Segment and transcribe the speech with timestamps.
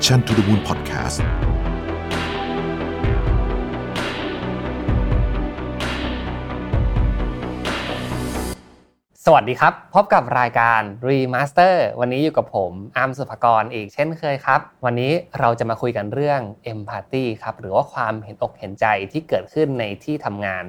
[0.00, 1.20] Mission to the Moon Podcast ส
[9.34, 16.40] วัสดีครับ พบกับรายการ Remaster วันนี้อยู่กับผมอาร์มสุภกรอีกเช่นเคยครับ วันนี้เราจะมาคุยกันเรื่อง
[16.72, 20.64] Empathy ครับ หรือว่าความเห็นอกเห็นใจที่เกิดขึ้นในที่ทำงาน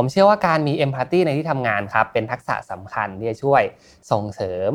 [0.00, 3.62] ผมเชื่อว่าการมี Empathy ในที่ทำงานครับเป็นทักษะสำคัญที่จะช่วย
[4.10, 4.70] ส่งเสริม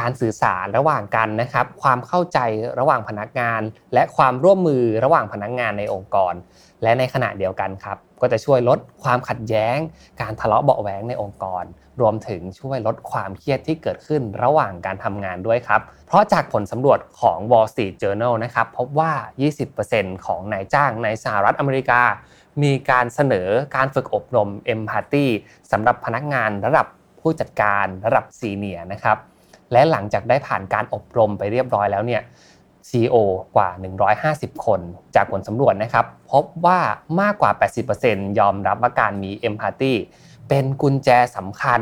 [0.00, 2.38] การสื่อสารระหว่างกันนะครับ ความเข้าใจ
[2.78, 3.60] ระหว่างพนักงาน
[3.94, 6.34] และความร่วมมือระหว่างพนักงานในองค์กร
[6.82, 9.76] และในขณะเดียวกันครับ ก็จะช่วยลดความขัดแย้ง
[10.20, 11.64] การทะเลาะเบาแหวงในองค์กร
[12.00, 19.12] รวมถึงช่วยลดความเครียดที่เกิดขึ้นระหว่างการทำงานด้วยครับ เพราะจากผลสำรวจของ Wall Street Journal นะครับพบว่า
[19.68, 22.02] 20%ของนายจ้างในสหรัฐอเมริกา
[22.62, 25.26] มีการเสนอการฝึกอบรม Empathy
[25.72, 26.86] สำหรับพนักงานระดับ
[27.20, 29.18] ผู้จัดการระดับซีเนียนะครับ
[29.72, 32.22] และหลังจากได้ผ่านการอบรมไปเรียบร้อยแล้วเนี่ย
[32.88, 33.16] CEO
[33.56, 33.68] กว่า
[34.54, 34.80] 150 คน
[35.14, 36.80] จากผลสำรวจนะครับ พบว่า
[37.20, 37.50] มากกว่า
[37.94, 39.94] 80%ยอมรับว่าการมี Empathy
[40.48, 41.80] เป็นกุญแจสำคัญ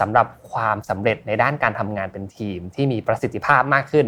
[0.00, 4.06] สำหรับความสำเร็จในด้านการทำงานเป็นทีมที่มีประสิทธิภาพมากขึ้น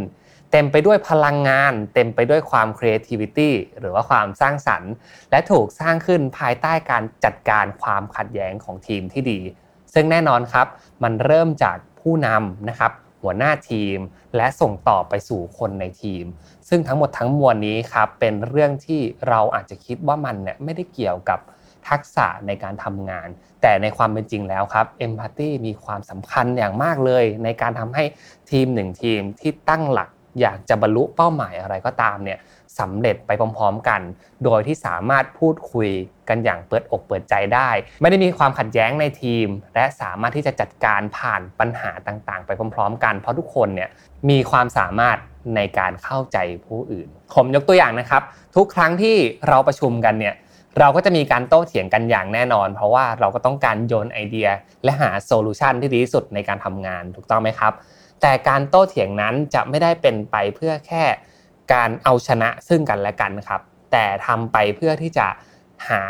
[0.53, 4.93] เต็มไปด้วยพลังงาน เต็มไปด้วยความ creativity หรือว่าความสร้างสรรค์
[5.31, 9.41] และถูกสร้างขึ้นภายใต้การจัดการความขัดแย้งของทีมที่ดี
[9.95, 10.67] ซึ่งแน่นอนครับ
[11.03, 13.99] มันเริ่มจากผู้นำนะครับ หัวหน้าทีม
[14.37, 16.25] และส่งต่อไปสู่คนในทีม
[16.69, 21.41] ซึ่งทั้งหมดทั้งมวลนี้ครับเป็นเรื่องที่เราอาจจะคิดว่ามันเนี่ยไม่ได้เกี่ยวกับ
[21.89, 23.29] ทักษะในการทำงาน
[23.63, 28.05] แต่ในความเป็นจริงแล้วครับเอมพัตตีมีความสำคัญอย่างมากเลย ในการทำให้
[28.51, 30.09] ทีมหนึ่งทีมที่ตั้งหลัก
[30.41, 32.39] อยากจะบรรลุเป้าหมายอะไรก็ตามเนี่ย
[32.79, 34.01] สำเร็จไปพร้อมๆกัน
[34.45, 35.89] โดยที่สามารถพูดคุย
[36.29, 43.89] กันอย่างเปิดอกเปิดใจได้ ไม่ได้มีความขัดแย้งในทีม และสามารถที่จะจัดการผ่านปัญหาต่างๆ ไปพร้อมๆ กัน เพราะทุกคนเนี่ย
[44.31, 45.19] มีความสามารถ
[45.57, 48.23] ในการเข้าใจผู้อื่น ผมยกตัวอย่างนะครับ
[48.57, 49.17] ทุกครั้งที่
[49.49, 50.35] เราประชุมกันเนี่ย
[50.79, 54.49] เราก็จะมีการโต้เถียงกันอย่างแน่นอน เพราะว่าเราก็ต้องการโยนไอเดีย
[54.85, 57.73] และหา solution ที่ดีที่สุดในการทำงานถูกต้องไหมครับ
[58.21, 61.05] แต่การโต้เถียงนั้นจะไม่ได้เป็นไปเพื่อแค่
[61.73, 63.61] การเอาชนะซึ่งกันและกันครับ
[63.93, 65.27] แต่ทำไปเพื่อที่จะ
[65.89, 66.03] หา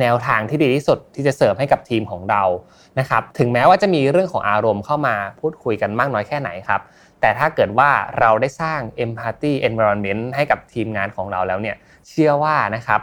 [0.00, 2.42] แนวทางที่ดีที่สุดที่จะเสิร์ฟให้กับทีมของเรา
[2.98, 6.80] นะครับ ถึงแม้ว่าจะมีเรื่องของอารมณ์เข้ามาพูดคุยกันมากน้อยแค่ไหนครับ
[7.20, 11.76] แต่ถ้าเกิดว่าเราได้สร้าง empathy environment ให้กับทีมงานของเราแล้วเนี่ย
[12.08, 13.00] เชื่อว่านะครับ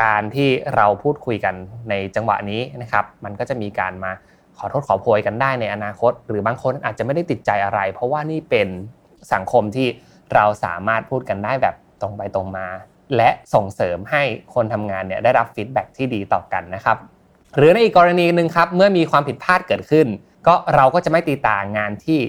[0.00, 1.54] การที่เราพูดคุยกัน
[1.90, 4.12] ในจังหวะนี้นะครับ มันก็จะมีการมา
[4.64, 8.68] อโทษขอโพยกันได้ในอนาคต หรือบางคนอาจจะไม่ได้ติดใจอะไร เพราะว่านี่เป็น
[9.32, 9.88] สังคมที่
[10.34, 12.66] เราสามารถพูดกันได้แบบตรงไปตรงมา
[13.16, 14.22] และส่งเสริมให้
[14.54, 16.96] คนทำงานเนี่ยได้รับฟีดแบ็ที่ดีต่อกันนะครับ
[17.56, 20.06] หรือในอีกกรณีหนึ่งครับเมื่อมีความผิดพลาดเกิดขึ้น
[20.46, 22.20] ก็เราก็จะไม่ตีตางานที่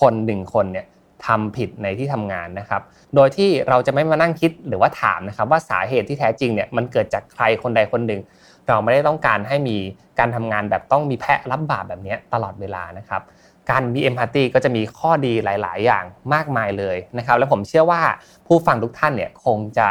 [0.00, 0.86] คนหนึ่งคนเนี่ย
[1.26, 2.82] ทำผิดในที่ทำงานนะครับ
[3.14, 8.20] โดยที่เราจะไม่มานั่งคิดหรือว่าถามนะครับ ว่าสาเหตุที่แท้จริงเนี่ยมันเกิดจากใครคนใดคนหนึ่ง
[8.68, 9.76] เราไม่ได้ต้องการให้มี
[10.18, 13.22] การทำงานแบบต้องมีแพะรับบาปแบบนี้ตลอดเวลานะครับ
[13.70, 18.02] การมี empathy ก็จะมีข้อดีหลาย ๆ อย่างมากมายเลยนะครับและผมเชื่อว่า
[18.46, 19.88] ผู้ฟังทุกท่านเนี่ยคงจะ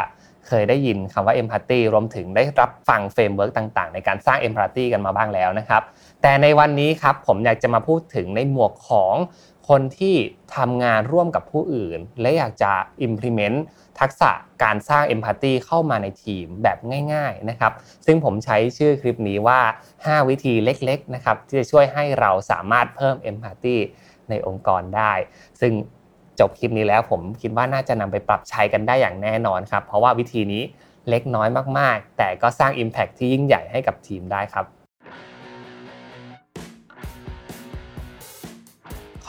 [0.47, 5.81] เคยได้ยินคำว่า empathy รวมถึงได้รับฟัง framework ต่าง ๆ ในการสร้าง empathy กันมาบ้างแล้วนะครับ
[6.21, 9.15] แต่ในวันนี้ครับผมอยากจะมาพูดถึงในหมวกของ
[9.69, 10.15] คนที่
[10.55, 12.71] ทำงานร่วมกับผู้อื่น และอยากจะ
[13.07, 13.57] implement
[13.99, 14.31] ทักษะ
[14.63, 16.77] การสร้าง empathy เข้ามาในทีมแบบ
[17.13, 17.73] ง่าย ๆนะครับ
[18.05, 19.59] ซึ่งผมใช้ชื่อคลิปนี้ว่า
[19.95, 23.77] 5 วิธีเล็กๆนะครับที่จะช่วยให้เราสามารถเพิ่ม empathy
[24.29, 25.13] ในองค์กรได้
[25.61, 25.73] ซึ่ง
[26.39, 30.63] จบคลิปนี้แล้วผมคิดว่าน่าจะนำไปปรับใช้กันได้อย่างแน่นอนครับ เพราะว่าวิธีนี้
[31.09, 31.47] เล็กน้อย
[31.79, 34.65] มาก ๆ แต่ก็สร้าง Impact ที่ยิ่งใหญ่ให้กับทีมได้ครับ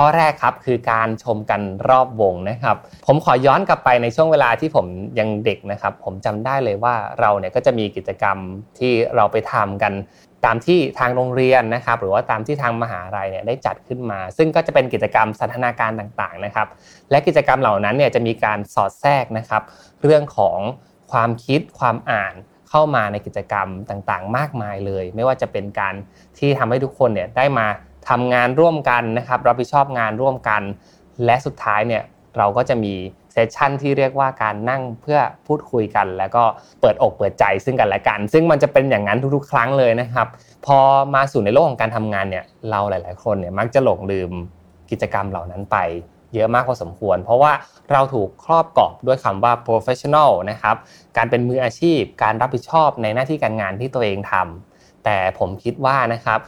[0.01, 2.77] ข้อแรกครับคือการชมกันรอบวงนะครับ
[3.07, 4.87] ผมขอย้อนกลับไปในช่วงเวลาที่ผม
[5.19, 8.39] ยังเด็กนะครับ ผมจำได้เลยว่าเราเนี่ยก็จะมีกิจกรรม
[8.79, 9.93] ที่เราไปทำกัน
[10.45, 16.69] ตามที่ทางโรงเรียนนะครับ หรือว่าตามที่ทางมหาลัยเนี่ยได้จัดขึ้นมา ซึ่งก็จะเป็นกิจกรรมสันทนาการต่างๆนะครับ
[17.11, 19.63] และกิจกรรมเหล่านั้นเนี่ยจะมีการสอดแทรกนะครับ
[20.03, 20.59] เรื่องของ
[21.13, 22.35] ความคิดความอ่าน
[22.71, 25.95] เข้ามาในกิจกรรมต่างๆ มากมายเลย ไม่ว่าจะเป็นการ
[26.39, 27.67] ที่ทำให้ทุกคนเนี่ยได้มา
[28.09, 30.63] ทำงานร่วมกันนะครับรับผิดชอบงานร่วมกัน
[31.25, 32.03] และสุดท้ายเนี่ย
[32.39, 32.95] เราก็จะมี
[33.33, 36.45] เซสชันที่เรียกว่าการนั่งเพื่อพูดคุยกัน แล้วก็
[36.81, 40.29] เปิดอกเปิดใจซึ่งกันและกัน ซึ่งมันจะเป็นอย่างนั้นทุกๆ ครั้งเลยนะครับ
[40.67, 40.79] พอ
[41.15, 44.31] มาสู่ในโลกของการทำงานเนี่ยเราหลาย ๆ คนเนี่ยมักจะหลงลืม
[44.91, 45.77] กิจกรรมเหล่านั้นไป
[46.35, 47.53] เยอะมากพอสมควร เพราะว่า
[47.93, 50.77] เราถูกครอบกรอบด้วยคำว่า professional นะครับ
[51.17, 54.68] การเป็นมืออาชีพ การรับผิดชอบในหน้าที่การงานที่ตัวเองทำ
[55.09, 56.39] แต่ผมคิดว่านะครับ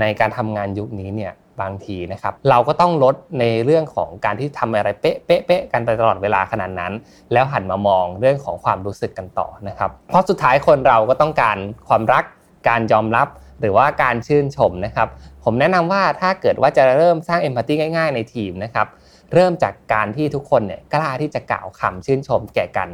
[0.00, 6.92] ในการทำงานยุคนี้เนี่ยบางทีนะครับเราก็ต้องลดในเรื่องของการที่ทำอะไรเป๊ะเป๊ะเป๊ะกันไปตลอดเวลาขนาดนั้น
[7.32, 11.56] แล้วหันมามองเรื่องของความรู้สึกกันต่อนะครับเพราะสุดท้ายคนเราก็ต้องการ
[11.88, 12.24] ความรัก
[12.68, 13.28] การยอมรับ
[13.60, 15.08] หรือว่าการชื่นชมนะครับ
[15.44, 18.86] ผมแนะนำว่าถ้าเกิดว่าจะเริ่มสร้างเอมพัตตีง่าย ๆ ในทีมนะครับ
[19.34, 22.90] เริ่มจากการที่ทุกคนเนี่ยกล้าที่จะกล่าวคำชื่นชมแก่กัน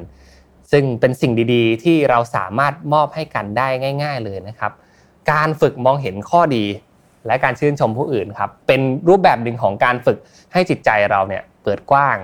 [0.73, 3.69] ซึ่งเป็นสิ่งดีๆ ที่เราสามารถมอบให้กันได้
[4.03, 4.73] ง่าย ๆ เลยนะครับ
[5.33, 6.65] การฝึกมองเห็นข้อดี
[7.27, 10.19] และการชื่นชมผู้อื่นครับ เป็นรูปแบบหนึ่งของการฝึก
[10.53, 12.17] ให้จิตใจเราเนี่ยเปิดกว้าง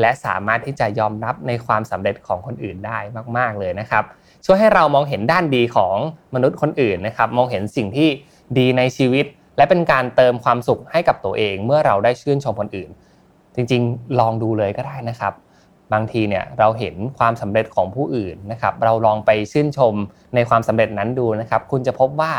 [0.00, 2.98] และสามารถที่จะยอมรับในความสำเร็จของคนอื่นได้
[3.36, 4.04] มาก ๆเลยนะครับ
[4.44, 5.96] ช่วยให้เรามองเห็นด้านดีของ
[6.34, 8.08] มนุษย์คนอื่นนะครับ มองเห็นสิ่งที่
[8.58, 9.26] ดีในชีวิต
[9.56, 12.90] และเป็นการเติมความสุขให้กับตัวเอง เมื่อเราได้ชื่นชมคนอื่น
[13.54, 15.32] จริงๆ ลองดูเลยก็ได้นะครับ
[15.92, 19.94] บางทีเนี่ยเราเห็นความสำเร็จของผู้อื่นนะครับ เราลองไปชื่นชม
[20.34, 22.32] ในความสำเร็จนั้นดูนะครับ คุณจะพบว่า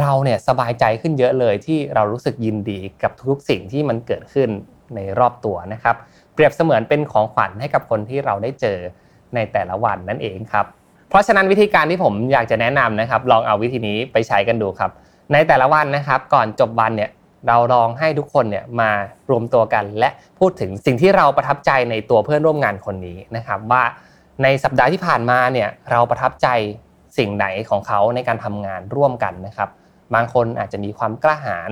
[0.00, 4.48] เราเนี่ยสบายใจขึ้นเยอะเลยที่เรารู้สึกยินดีกับทุกสิ่งที่มันเกิดขึ้น
[4.94, 5.96] ในรอบตัวนะครับ
[6.34, 8.78] เปรียบเสมือนเป็นของขวัญให้กับคนที่เราได้เจอ
[9.34, 10.66] ในแต่ละวันนั่นเองครับ
[11.08, 14.90] เพราะฉะนั้นวิธีการที่ผมอยากจะแนะนำนะครับ ลองเอาวิธีนี้ไปใช้กันดูครับ
[15.32, 17.10] ในแต่ละวันนะครับ ก่อนจบวันเนี่ย
[17.46, 18.90] เราลองให้ทุกคนเนี่ยมา
[19.30, 20.08] รวมตัวกัน และ
[20.38, 23.84] พูดถึงสิ่งที่เราประทับใจในตัวเพื่อนร่วมงานคนนี้นะครับว่า
[24.42, 26.48] ในสัปดาห์ที่ผ่านมาเนี่ยเราประทับใจ
[27.18, 29.68] สิ่งไหนของเขาในการทำงานร่วมกันนะครับ
[30.14, 31.70] บางคนอาจจะมีความกล้าหาญ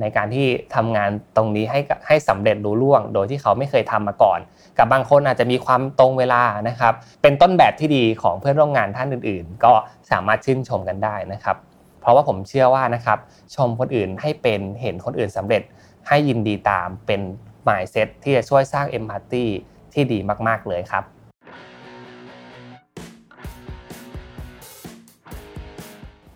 [0.00, 4.38] ในการที่ทำงานตรงนี้ให้ให้สำเร็จรู้ล่วง โดยที่เขาไม่เคยทำมาก่อน
[4.78, 9.72] กับบางคนอาจจะมีความตรงเวลานะครับ เป็นต้นแบบที่ดีของเพื่อนร่วมงานท่านอื่น ๆ ก็
[10.10, 11.56] สามารถชื่นชมกันได้นะครับ
[12.04, 13.18] เพราะว่าผมเชื่อว่านะครับ
[13.56, 15.62] ชมคนอื่นให้เป็นเห็นคนอื่นสำเร็จ
[16.08, 17.20] ให้ยินดีตามเป็น
[17.68, 19.44] mindset ที่จะช่วยสร้าง empathy
[19.92, 20.18] ที่ดี
[20.48, 21.04] มาก ๆ เลยครับ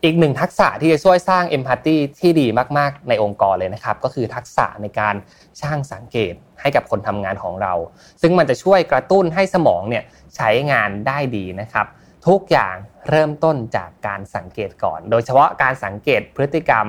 [0.05, 2.47] อีกหนึ่งทักษะที่จะช่วยสร้างเอมพัตตีที่ดี
[2.79, 5.15] มากๆ ในองค์กรเลยนะครับ ก็คือทักษะในการ
[5.61, 7.73] ช่างสังเกตให้กับคนทำงานของเรา
[8.23, 10.05] ซึ่งมันจะช่วยกระตุ้นให้สมองเนี่ย
[10.37, 11.87] ใช้งานได้ดีนะครับ
[12.29, 12.75] ทุกอย่าง
[13.09, 16.87] เริ่มต้นจากการสังเกตก่อน โดยเฉพาะการสังเกตพฤติกรรม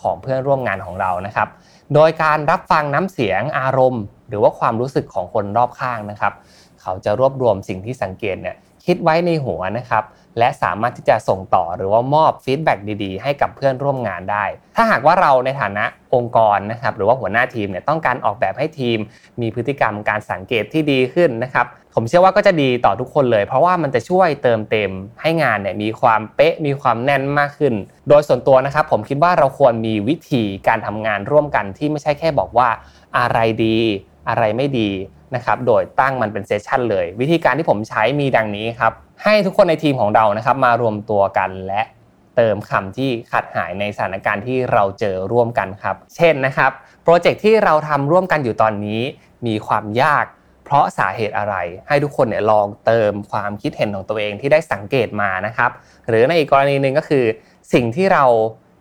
[0.00, 1.48] ของเพื่อนร่วมงานของเรานะครับ
[1.94, 6.32] โดยการรับฟังน้ำเสียงอารมณ์ หรือว่าความรู้สึกของคนรอบข้างนะครับ
[6.82, 10.04] เขาจะรวบรวมสิ่งที่สังเกตเนี่ยคิดไว้ในหัวนะครับ
[10.38, 12.74] และสามารถที่จะส่งต่อหรือว่ามอบฟีดแบ็
[13.04, 14.44] ดีๆ ให้กับเพื่อนร่วมงานได้
[14.76, 15.84] ถ้าหากว่าเราในฐานะ
[16.14, 18.98] องค์กรนะครับหรือว่าหัวหน้าทีมเนี่ยต้องการออกแบบให้ทีม
[19.40, 24.90] มีพฤติกรรมการสังเกตที่ดีขึ้นนะครับผมเชื่อว่าก็จะดีต่อทุกคนเลย เพราะว่ามันจะช่วยเติมเต็ม
[25.22, 27.74] ให้งานเนี่ยมีความเป๊ะมีความแน่นมากขึ้น
[28.08, 32.68] โดยส่วนตัวนะครับผมคิดว่าเราควรมีวิธีการทำงานร่วมกันที่ไม่ใช่แค่บอกว่า
[33.18, 33.78] อะไรดี
[34.28, 34.90] อะไรไม่ดี
[35.34, 38.92] นะครับโดยตั้งมันเป็นเซสชันเลย วิธีการที่ผมใช้มีดังนี้ครับ
[39.22, 41.82] ให้ทุกคนในทีมของเรานะครับมารวมตัวกันและ
[42.36, 46.70] เติมคำที่ขาดหายในสถานการณ์ที่เราเจอร่วมกันครับ เช่นนะครับ
[47.04, 49.00] โปรเจกต์ที่เราทำร่วมกันอยู่ตอนนี้
[49.46, 50.24] มีความยาก
[50.64, 51.54] เพราะสาเหตุอะไร
[51.88, 55.70] ให้ทุกคนเนี่ยลองเติมความคิดเห็นของตัวเองที่ได้สังเกตมานะครับ
[56.08, 57.24] หรือในอีกกรณีหนึ่งก็คือ
[57.72, 58.24] สิ่งที่เรา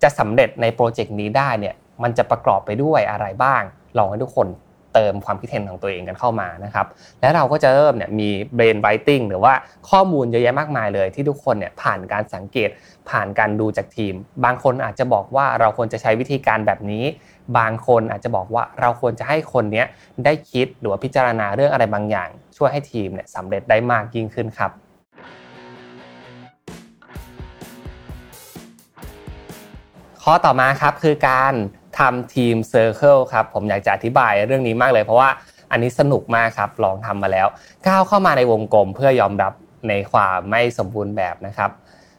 [0.04, 3.62] จะสำเร็จในโปรเจกต์นี้ได้เนี่ยมันจะประกอบไปด้วยอะไรบ้าง
[3.98, 4.48] ลองให้ทุกคน
[4.94, 6.88] เติมความคิดเห็นของตัวเองกันเข้ามานะครับ
[7.22, 9.54] และเราก็จะเริ่มเนี่ยมี brain writing หรือว่า
[9.90, 12.70] ข้อมูลเยอะแยะมากมายเลย ที่ทุกคนเนี่ยผ่านการสังเกต
[13.10, 14.14] ผ่านการดูจากทีม
[14.46, 17.04] บางคนอาจจะบอกว่าเราควรจะใช้วิธีการแบบนี้
[17.58, 19.84] บางคนอาจจะบอกว่าเราควรจะให้คนนี้
[20.26, 24.72] ได้คิดหรือว่าพิจารณาเรื่องอะไรบางอย่าง ช่วยให้ทีมเนี่ยสำเร็จได้มากยิ่งขึ้นครับ
[30.24, 31.54] ข้อต่อมาครับคือการ
[32.02, 35.30] ทำ team circle ครับผมอยากจะอธิบายเรื่องนี้มากเลย เพราะว่า
[35.72, 37.48] อันนี้สนุกมากครับลองทำมาแล้ว
[37.88, 39.54] ก้าวเข้ามาในวงกลมเพื่อยอมรับ
[39.90, 41.72] ในความไม่สมบูรณ์แบบนะครับ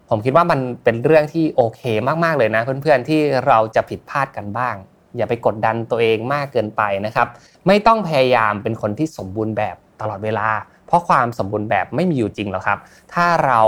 [0.09, 1.83] ผมคิดว่ามันเป็นเรื่องที่โอเค
[2.25, 4.75] มากๆเลยนะ เพื่อนๆที่เราจะผิดพลาดกันบ้าง
[5.17, 7.29] อย่าไปกดดันตัวเองมากเกินไปนะครับ
[7.67, 10.49] ไม่ต้องพยายามเป็นคนที่สมบูรณ์แบบตลอดเวลา
[10.87, 12.79] เพราะความสมบูรณ์แบบไม่มีอยู่จริงหรอกครับ
[13.15, 13.61] ถ้าเรา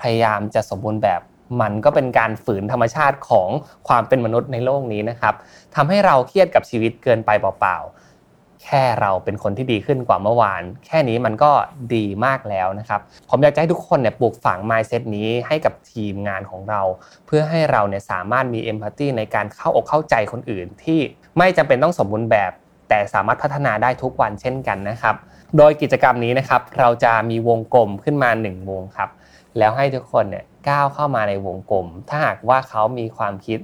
[0.00, 1.20] พยายามจะสมบูรณ์แบบ
[1.60, 3.48] มันก็เป็นการฝืนธรรมชาติของ
[3.88, 5.34] ความเป็นมนุษย์ในโลกนี้นะครับ
[5.74, 11.50] ทำให้เราเครียดกับชีวิตเกินไปเปล่าๆ แค่เราเป็นคนที่ดีขึ้นกว่าเมื่อวาน แค่นี้มันก็
[11.94, 13.00] ดีมากแล้วนะครับ
[13.30, 16.82] ผมอยากจะให้ทุกคนเนี่ยปลูกฝัง mindset นี้ให้กับทีมงานของเรา
[17.26, 21.00] เพื่อให้เราเนี่ยสามารถมี empathy ในการเข้าอกเข้าใจคนอื่น ที่
[21.38, 22.52] ไม่จำเป็นต้องสมบูรณ์แบบ
[22.88, 25.16] แต่สามารถพัฒนาได้ทุกวันเช่นกันนะครับ
[25.56, 29.10] โดยกิจกรรมนี้นะครับเราจะมีวงกลมขึ้นมา 1 วงครับ
[29.58, 33.60] แล้วให้ทุกคนเนี่ยก้าวเข้ามาในวงกลม ถ้าหากว่าเขามีความคิด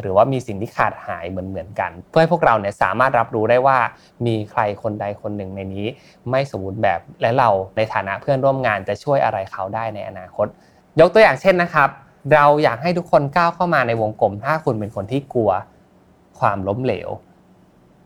[0.00, 3.78] หรือว่ามีสิ่งที่ขาดหายเหมือนเหมือนกัน เพื่อให้พวกเราเนี่ยสามารถรับรู้ได้ว่า
[4.26, 5.86] มีใครคนใดคนหนึ่งในนี้
[6.30, 10.46] ไม่สมบูรณ์แบบและเราในฐานะเพื่อนร่วมงานจะช่วยอะไรเขาได้ในอนาคต
[11.00, 11.88] ยกตัวอย่างเช่นนะครับ
[12.32, 15.50] เราอยากให้ทุกคนก้าวเข้ามาในวงกลม ถ้าคุณเป็นคนที่กลัว
[16.40, 17.08] ความล้มเหลว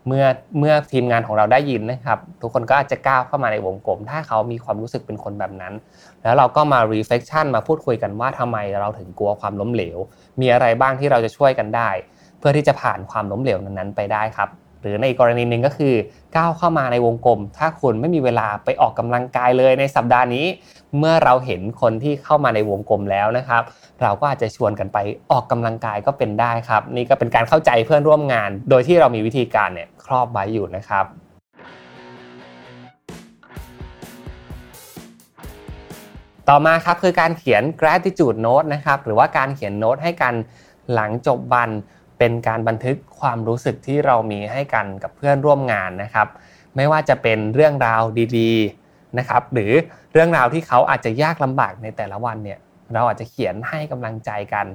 [0.07, 0.25] เมื่อ
[0.59, 5.75] เมื่อทีมงานของเราได้ยินนะครับ ทุกคนก็อาจจะก้าวเข้ามาในวงกลม ถ้าเขามีความรู้สึกเป็นคนแบบนั้น
[6.23, 9.99] แล้วเราก็มา reflection มาพูดคุยกันว่าทำไมเราถึงกลัวความล้มเหลว
[10.41, 11.89] มีอะไรบ้างที่เราจะช่วยกันได้
[12.39, 14.51] เพื่อที่จะผ่านความล้มเหลวนั้นๆไปได้ครับ
[14.83, 15.95] หรือในกรณีหนึ่งก็คือ
[16.37, 20.47] ก้าวเข้ามาในวงกลม ถ้าคุณไม่มีเวลาไปออกกำลังกายเลยในสัปดาห์นี้
[20.99, 23.63] เมื่อเราเห็นคนที่เข้ามาในวงกลมแล้วนะครับ
[24.03, 24.99] เราก็อาจจะชวนกันไป
[25.33, 31.07] ออกกำลังกายก็เป็นได้ครับ นี่ก็เป็นการเข้าใจเพื่อนร่วมงาน โดยที่เรามีวิธีการเนี่ย ครอบไว้อยู่นะครับ
[36.49, 40.35] ต่อมาครับคือการเขียน gratitude note นะครับหรือว่าการเขียนโน้ตให้กัน
[40.95, 41.71] หลังจบวัน
[42.19, 46.29] เป็นการบันทึกความรู้สึกที่เรามีให้กันกับเพื่อนร่วมงานนะครับ
[46.77, 48.03] ไม่ว่าจะเป็นเรื่องราว
[48.37, 49.73] ดีๆนะครับ หรือ
[50.13, 52.59] เรื่องราวที่เขาอาจจะยากลำบากในแต่ละวันเนี่ย
[52.95, 54.67] เราอาจจะเขียนให้กำลังใจกัน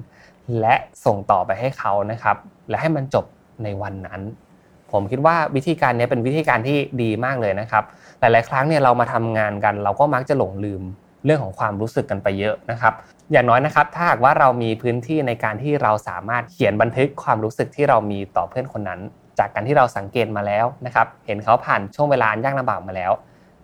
[0.60, 2.38] และส่งต่อไปให้เขานะครับ
[2.70, 3.26] และให้มันจบ
[3.64, 4.22] ในวันนั้น
[4.92, 7.84] ผมคิดว่าวิธีการนี้เป็นวิธีการที่ดีมากเลยนะครับ
[8.20, 10.82] หลาย ๆ ครั้งเนี่ยเรามาทำงานกัน เราก็มักจะหลงลืม
[11.26, 12.94] เรื่องของความรู้สึกกันไปเยอะนะครับ
[13.32, 19.00] อย่างน้อยนะครับ ถ้าหากว่าเรามีพื้นที่ในการที่เราสามารถเขียนบันทึกความรู้สึกที่เรามีต่อเพื่อนคนนั้น
[19.40, 23.12] จากการที่เราสังเกตมาแล้วนะครับ เห็นเขาผ่านช่วงเวลายากลำบากมาแล้ว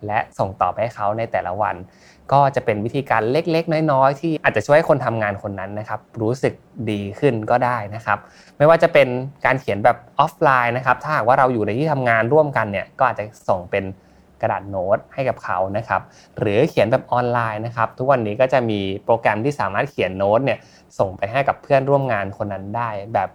[0.06, 1.76] และส่งต่อไปให้เขาในแต่ละวัน
[2.32, 6.54] ก็จะเป็นวิธีการเล็กๆ น้อยๆ ที่อาจจะช่วยให้คนทำงานคนนั้นนะครับรู้สึก
[6.90, 8.18] ดีขึ้นก็ได้นะครับ
[8.58, 9.08] ไม่ว่าจะเป็น
[9.46, 13.84] การเขียนแบบออฟไลน์นะครับ ถ้าหากว่าเราอยู่ในที่ทำงานร่วมกันเนี่ยก็อาจจะส่งเป็น
[14.42, 16.00] กระดาษโน้ตให้กับเขานะครับ
[16.38, 20.58] หรือเขียนแบบออนไลน์นะครับ ทุกวันนี้ก็จะมีโปรแกรมที่สามารถเขียนโน้ตเนี่ย
[20.98, 23.28] ส่งไปให้กับเพื่อนร่วมงานคนนั้นได้แบบ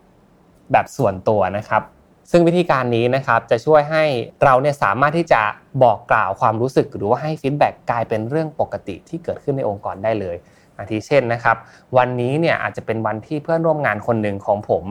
[0.72, 1.84] แบบส่วนตัวนะครับ
[2.32, 4.04] ซึ่งวิธีการนี้นะครับจะช่วยให้
[4.44, 5.42] เราเนี่ยสามารถที่จะ
[5.84, 10.36] บอกกล่าวความรู้สึก หรือว่าให้ feedback กลายเป็นเรื่องปกติที่เกิดขึ้นในองค์กรได้เลย
[10.78, 11.58] อาทิเช่นนะครับ
[11.98, 14.84] วันนี้เนี่ยอาจจะเป็นวันที่เพื่อนร่วมงานคนหนึ่งของผม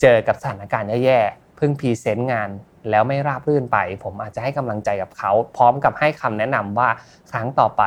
[0.00, 2.50] เจอกับสถานการณ์แย่ๆเพิ่ง present งาน
[2.90, 6.88] แล้วไม่ราบรื่นไป ผมอาจจะให้กำลังใจกับเขา พร้อมกับให้คำแนะนำว่า
[7.32, 7.82] ครั้งต่อไป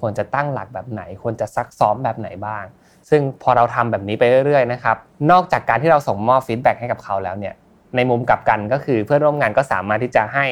[0.00, 2.64] ควรจะตั้งหลักแบบไหน ควรจะซักซ้อมแบบไหนบ้าง
[3.10, 4.96] ซึ่งพอเราทำแบบนี้ไปเรื่อยๆนะครับ
[5.30, 7.54] นอกจากการที่เราส่งมอบฟีดแบ็กให้กับเขาแล้วเนี่ย
[7.96, 10.46] ในมุมกลับกันก็คือเพื่อนร่วมงานก็สามารถที่จะให้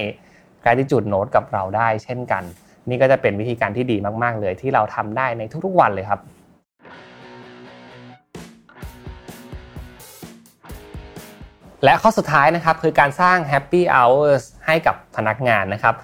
[0.64, 2.42] การที่จุดโน้ตกับเราได้ เช่นกัน
[2.88, 6.20] นี่ก็จะเป็นวิธีการที่ดีมาก ๆ เลยที่เราทำได้ในทุกๆวันเลยครับ
[11.84, 15.94] และข้อสุดท้ายนะครับคือการสร้าง Happy Hours ให้กับพนักงานนะครับ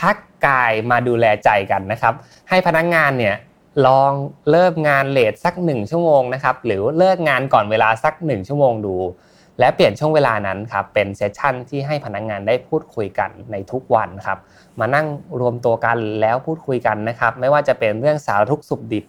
[0.00, 2.14] พักกายมาดูแลใจกันนะครับ
[2.48, 3.36] ให้พนักงานเนี่ย
[3.86, 4.12] ลอง
[4.50, 8.96] เลิกงานเลทสัก 1 ชั่วโมงนะครับหรือเลิกงานก่อนเวลาสัก 1 ชั่วโมงดู
[9.58, 14.38] และเปลี่ยนช่วงเวลานั้นครับเป็นเซสชั่นที่ให้พนักงานได้พูดคุยกันในทุกวันครับ
[14.80, 15.06] มานั่ง
[15.40, 19.04] รวมตัวกันแล้วพูดคุยกันนะครับ ไม่ว่าจะเป็นเรื่องสารทุกสุขดิบ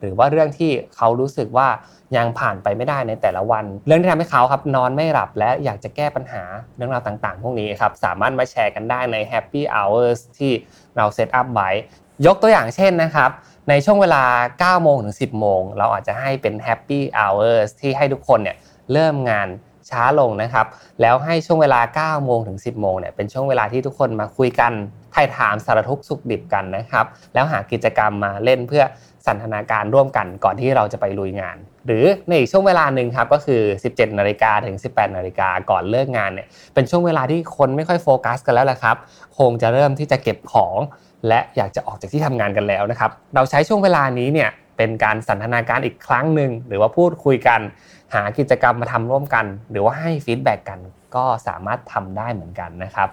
[0.00, 1.68] หรือว่าเรื่องที่เขารู้สึกว่า
[2.16, 6.42] ยังผ่านไปไม่ได้ในแต่ละวัน เรื่องที่ทำให้เขาครับนอนไม่หลับและอยากจะแก้ปัญหา
[6.76, 10.52] เรื่องราวต่างๆ พวกนี้ครับสามารถมาแชร์กันได้ใน Happy Hours ที่
[10.96, 11.70] เราเซตอัพไว้
[12.26, 13.30] ยกตัวอย่างเช่นนะครับ
[13.68, 14.24] ในช่วงเวลา
[14.78, 18.56] 9โมงถึง10โมงเราอาจจะให้เป็น Happy Hours ที่ให้ทุกคนเนี่ย
[18.92, 19.48] เริ่มงาน
[19.90, 20.66] ช้าลงนะครับ
[21.00, 21.80] แล้วให้ช่วงเวลา
[22.20, 24.72] 9 โมงถึง 10 โมงเนี่ยเป็นช่วงเวลาที่ทุกคนมาคุยกัน
[25.14, 28.82] ถ่ายถามสารทุกสุขดิบกันนะครับ แล้วหากิจกรรมมาเล่นเพื่อ
[29.26, 33.62] สันทนาการร่วมกันก่อนที่เราจะไปลุยงาน หรือในอีกช่วงเวลาหนึ่งครับก็คือ
[33.92, 38.96] 17 นาฬิกาถึง 18 นาฬิกาก่อนเลิกงานเนี่ยเป็นช่วงเวลาที่คนไม่ค่อยโฟกัสกันแล้วละครับ
[39.38, 40.76] คงจะเริ่มที่จะเก็บของ
[41.28, 47.60] และอยากจะออกจากที่ทำงานกันแล้วนะครับเราใช้ช่วงเวลานี้เนี่ยเป็นการสันทนาการอีกครั้งหนึ่งหรือว่าพูดคุยกัน
[48.14, 50.78] หากิจกรรมมาทำร่วมกัน หรือว่าให้ feedback กัน
[51.16, 53.08] ก็สามารถทำได้เหมือนกันนะครับ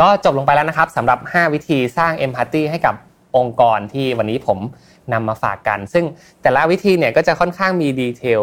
[0.00, 2.94] ก็จบลงไปแล้วนะครับสำหรับ 5 วิธีสร้างเอมพัตตีให้กับ
[3.36, 4.58] องค์กรที่วันนี้ผม
[5.12, 6.04] นำมาฝากกัน ซึ่ง
[6.42, 8.42] แต่ละวิธีเนี่ยก็จะค่อนข้างมีดีเทล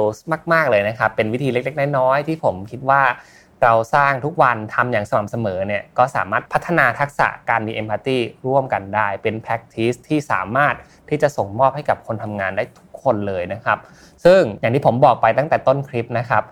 [0.53, 3.01] มาก ๆ เลยนะครับ เป็นวิธีเล็ก ๆ น้อยๆที่ผมคิดว่า
[3.63, 10.75] เราสร้างทุกวันทำอย่างสม่ำเสมอเนี่ยก็สามารถพัฒนาทักษะการมีเอมพัตตีร่วมกันได้ เป็น practice ที่สามารถ
[11.09, 13.77] ที่จะส่งมอบให้กับคนทำงานได้ทุกคนเลยนะครับ
[14.25, 16.43] ซึ่งอย่างที่ผมบอกไปตั้งแต่ต้นคลิปนะครับ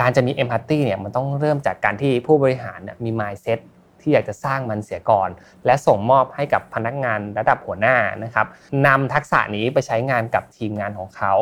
[0.00, 3.58] การจะมีเอมพัตตีเนี่ยมันต้องเริ่มจากการที่ผู้บริหารมี mindset
[4.00, 5.28] ที่อยากจะสร้างมันเสียก่อน
[5.66, 8.46] และส่งมอบให้กับพนักงานระดับหัวหน้านะครับ
[8.86, 11.32] นำทักษะนี้ไปใช้งานกับทีมงานของเขา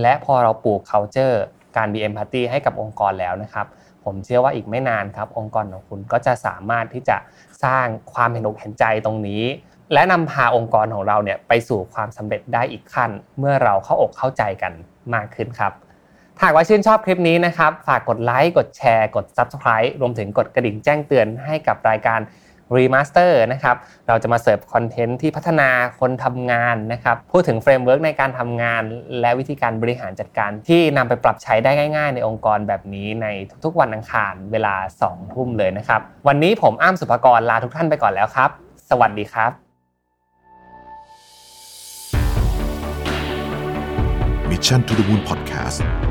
[0.00, 1.36] และพอเราปลูก culture
[1.76, 3.66] การมี empathy ให้กับองค์กรแล้วนะครับ
[4.04, 7.16] ผมเชื่อว่าอีกไม่นานครับ องค์กรของคุณก็จะสามารถที่จะ
[7.64, 9.44] สร้างความเห็นอกเห็นใจตรงนี้
[9.92, 14.72] และนำพาองค์กรของเราเนี่ยไปสู่ความสำเร็จได้อีกขั้น เมื่อเราเข้าอกเข้าใจกัน
[15.14, 15.72] มากขึ้นครับ
[16.42, 22.20] หากว่าชื่นชอบคลิปนี้นะครับ ฝากกดไลค์ กดแชร์ กด Subscribe รวมถึงกดกระดิ่งแจ้งเตือนให้กับรายการ
[22.76, 23.76] Remaster นะครับ
[24.08, 25.68] เราจะมาเสิร์ฟ content ที่พัฒนา
[26.00, 28.82] คนทำงานนะครับพูดถึง framework ในการทำงาน
[29.20, 33.26] และวิธีการบริหารจัดการ ที่นำไปปรับใช้ได้ง่าย ๆ ในองค์กรแบบนี้ใน
[33.64, 34.74] ทุกๆ วันอังคารเวลา
[35.04, 38.50] 2ทุ่มเลยนะครับวันนี้ผมอ้ำสุภกรลาทุกท่านไปก่อนแล้วครับ
[38.90, 39.52] สวัสดีครับ
[44.50, 46.09] Mission to the Moon Podcast